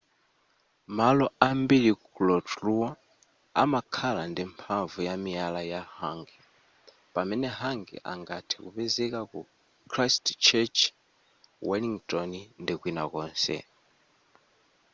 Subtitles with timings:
[0.97, 2.89] malo ambiri ku rotorua
[3.63, 6.37] amakhala ndi mphamvu ya miyala ya hangi
[7.13, 9.39] pamene hangi angathe kupezeka ku
[9.91, 10.79] christchurch
[11.69, 13.57] wellington ndi kwina konse